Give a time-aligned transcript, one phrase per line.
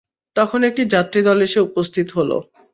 [0.35, 2.37] তখন একটি যাত্রীদল এসে উপস্থিত হলো।